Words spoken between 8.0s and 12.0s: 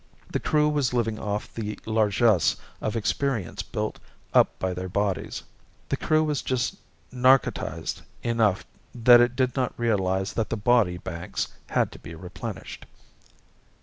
enough that it did not realize that the body banks had to